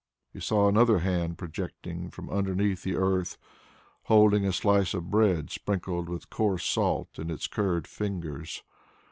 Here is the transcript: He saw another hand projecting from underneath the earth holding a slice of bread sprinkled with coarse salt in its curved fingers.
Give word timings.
He 0.33 0.39
saw 0.39 0.67
another 0.67 0.97
hand 0.97 1.37
projecting 1.37 2.09
from 2.09 2.27
underneath 2.31 2.81
the 2.81 2.95
earth 2.95 3.37
holding 4.05 4.47
a 4.47 4.51
slice 4.51 4.95
of 4.95 5.11
bread 5.11 5.51
sprinkled 5.51 6.09
with 6.09 6.31
coarse 6.31 6.65
salt 6.65 7.19
in 7.19 7.29
its 7.29 7.45
curved 7.45 7.85
fingers. 7.85 8.63